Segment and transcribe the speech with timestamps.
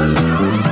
[0.00, 0.69] Bye.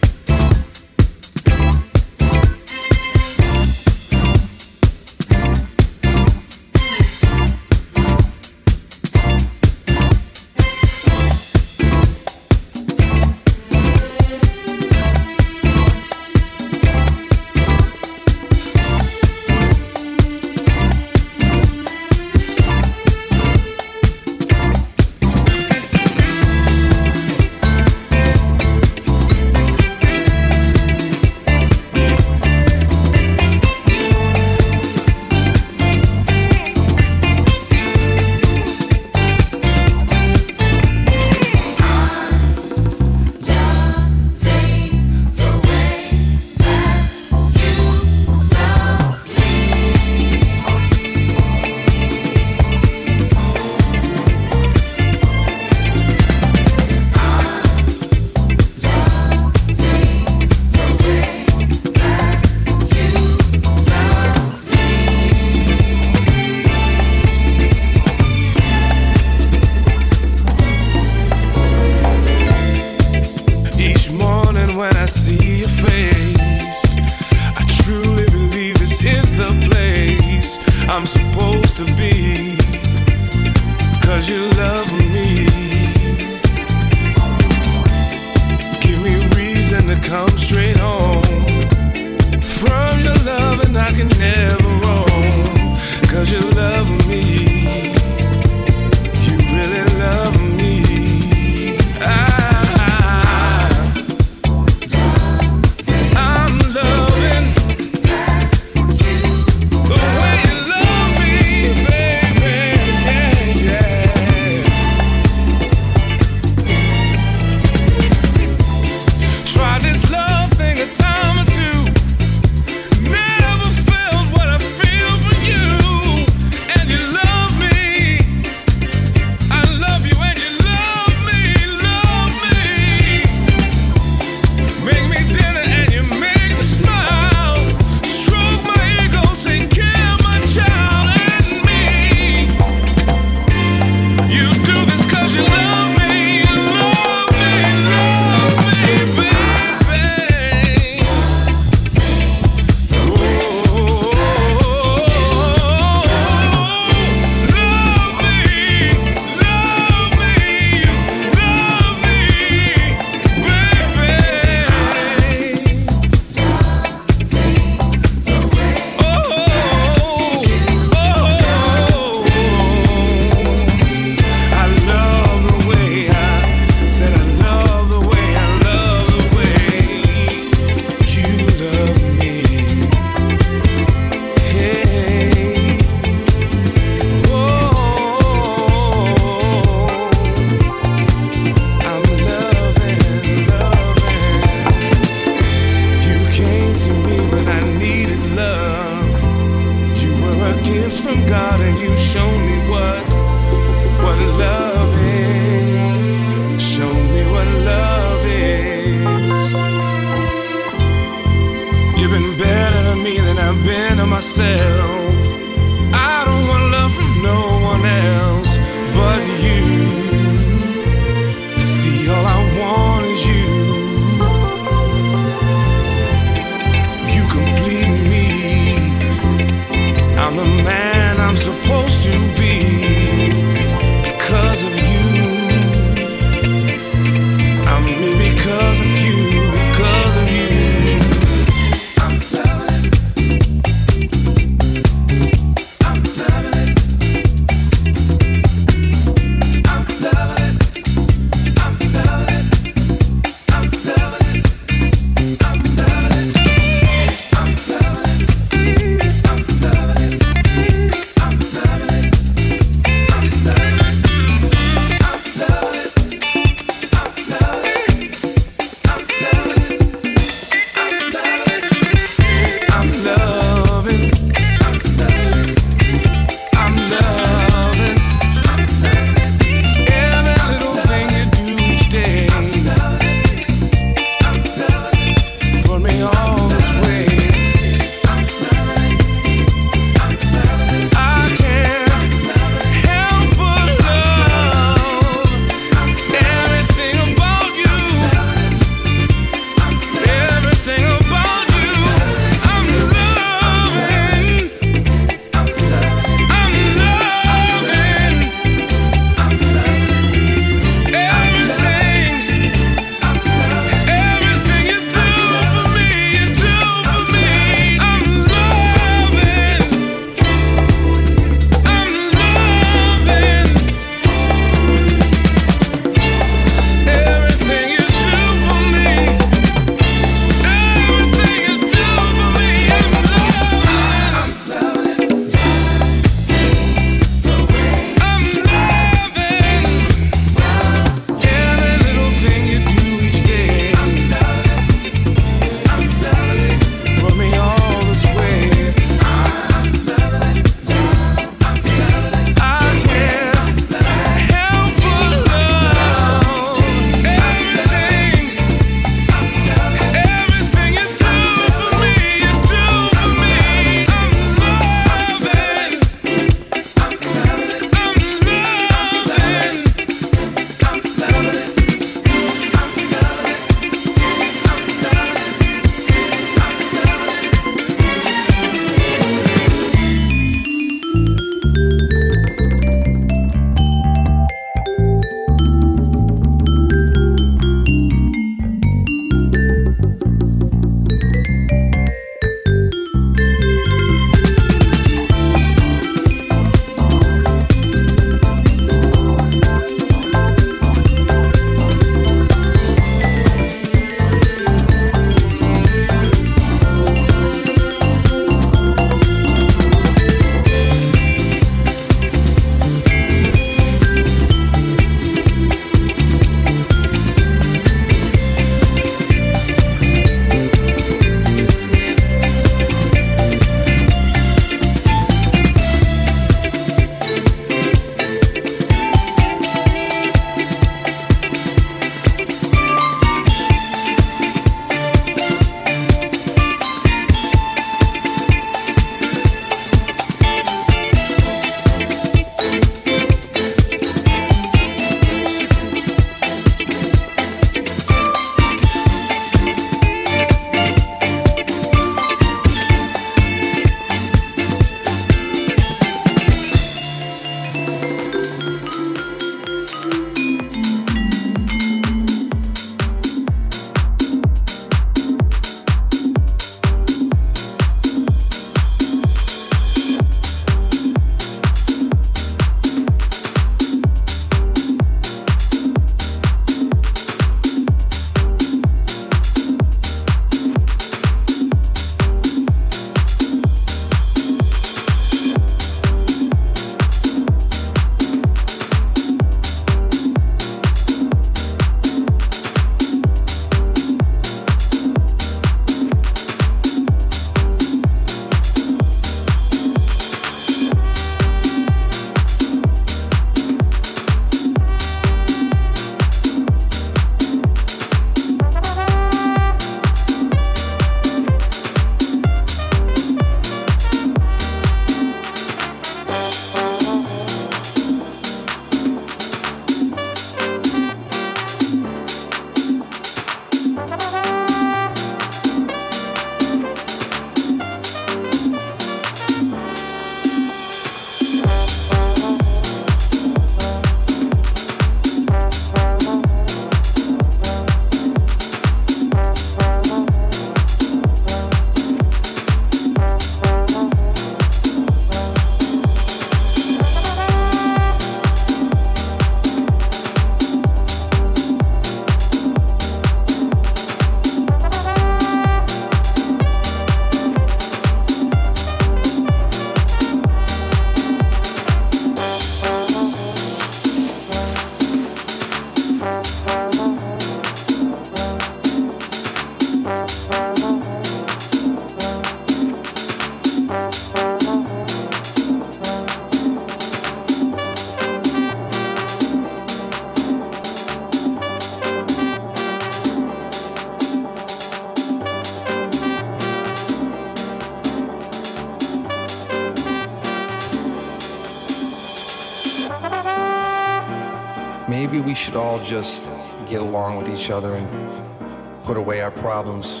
[595.84, 596.22] Just
[596.68, 600.00] get along with each other and put away our problems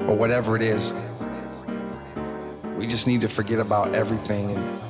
[0.00, 0.92] or whatever it is.
[2.78, 4.80] We just need to forget about everything and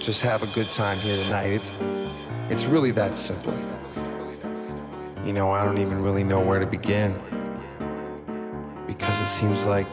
[0.00, 1.46] just have a good time here tonight.
[1.46, 1.72] It's
[2.50, 3.54] it's really that simple.
[5.24, 7.14] You know, I don't even really know where to begin
[8.86, 9.86] because it seems like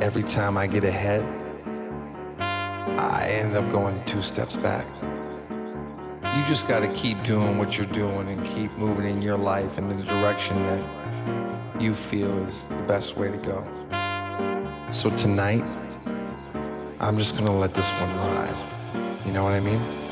[0.00, 1.24] every time I get ahead,
[2.38, 4.86] I end up going two steps back
[6.36, 9.78] you just got to keep doing what you're doing and keep moving in your life
[9.78, 13.66] in the direction that you feel is the best way to go.
[14.90, 15.64] So tonight,
[17.00, 19.24] I'm just going to let this one ride.
[19.24, 20.05] You know what I mean?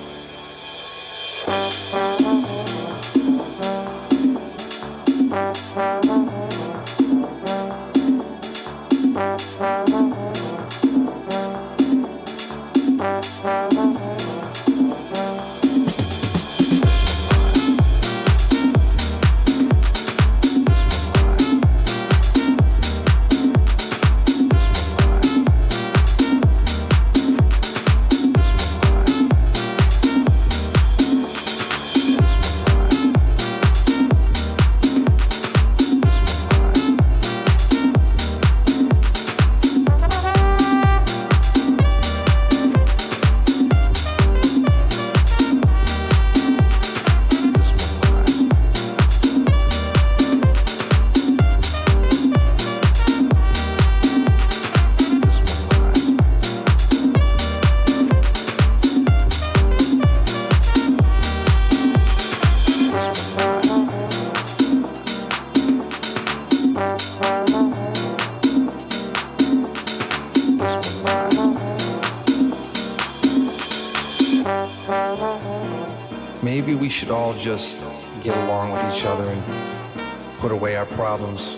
[77.45, 77.77] Just
[78.23, 81.57] get along with each other and put away our problems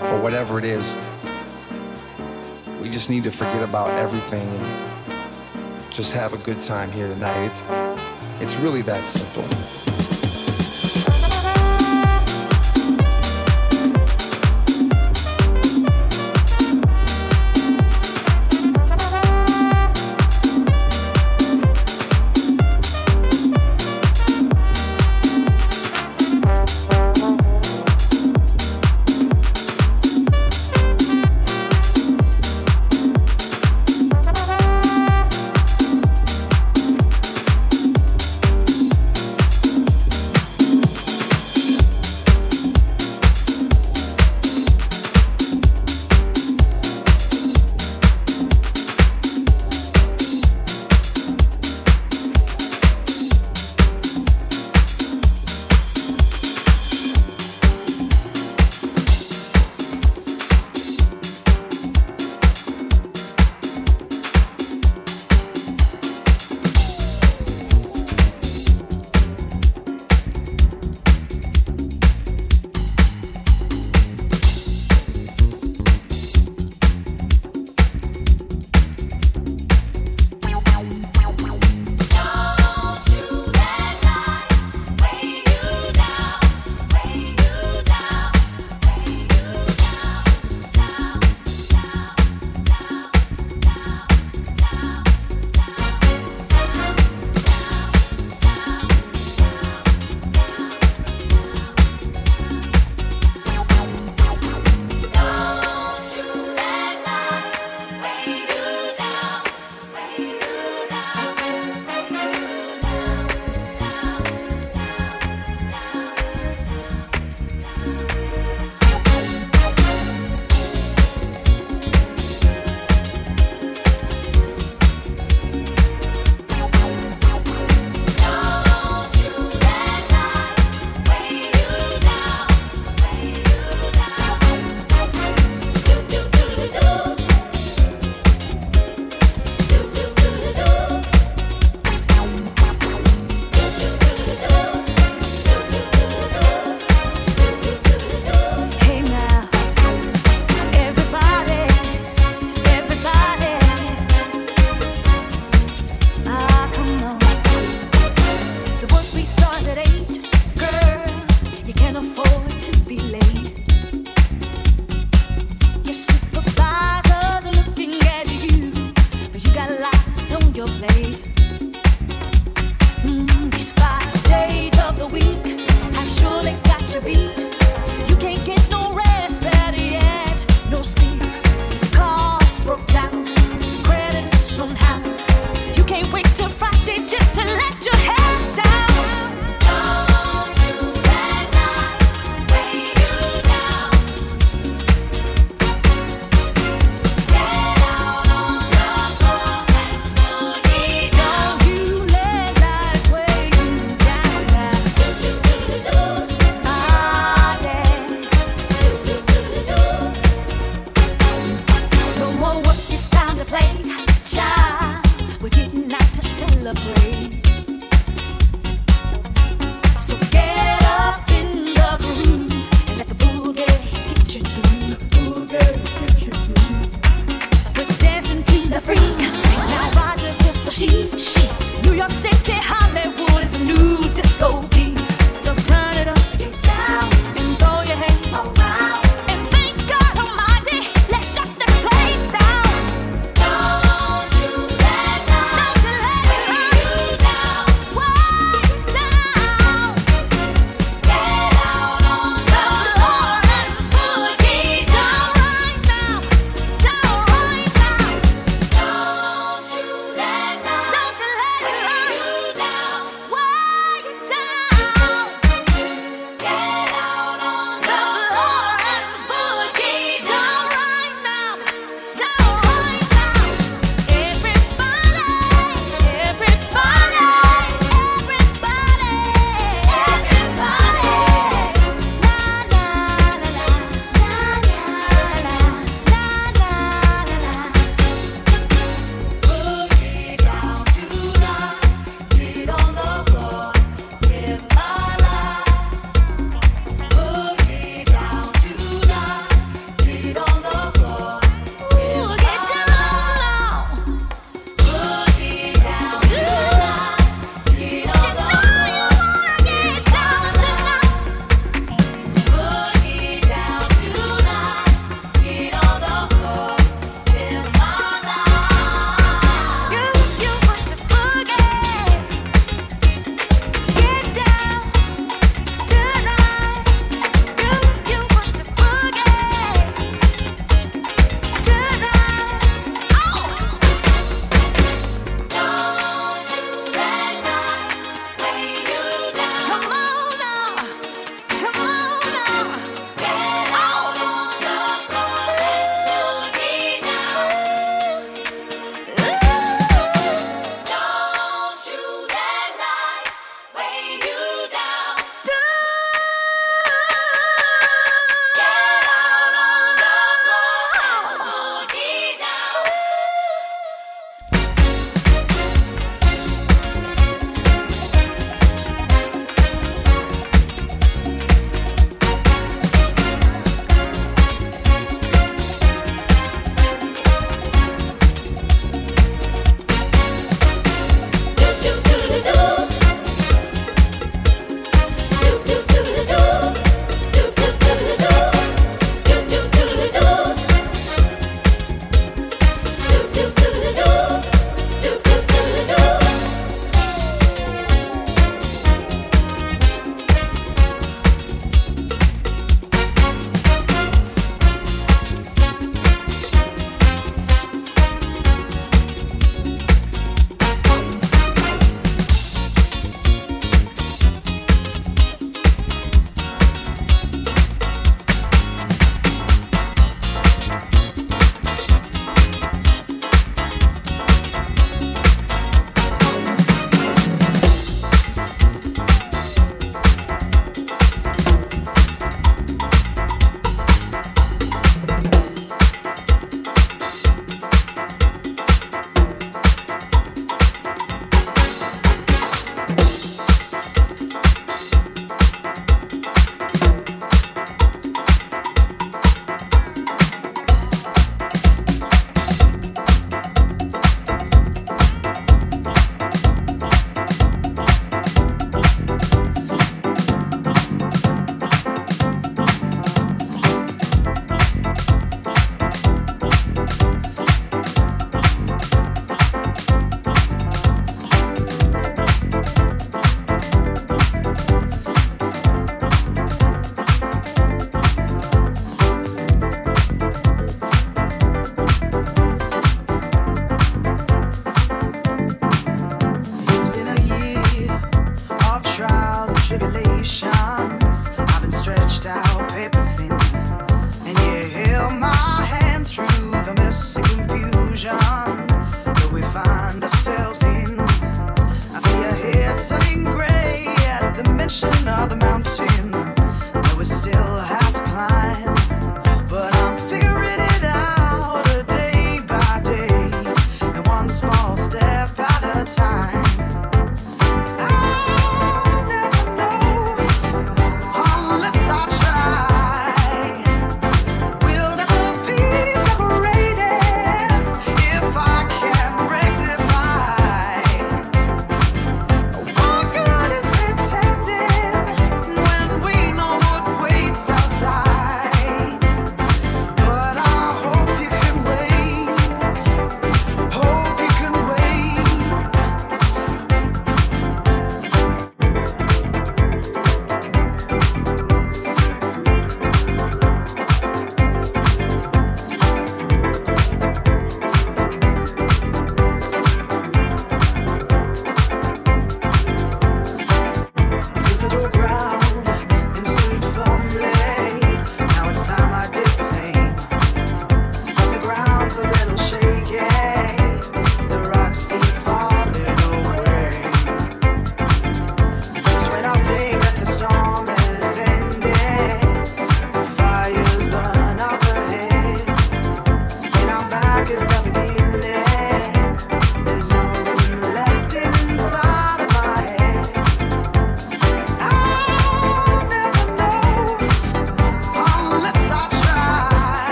[0.00, 0.94] or whatever it is.
[2.80, 7.50] We just need to forget about everything and just have a good time here tonight.
[8.40, 9.77] It's it's really that simple.